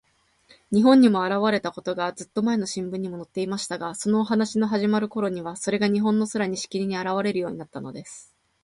[0.73, 8.33] 日本にもあらわれたことが、ずっとまえの新聞にのっていましたが、そのお話のはじまるころには、それが日本の空に、しきりにあらわれるようになったのです。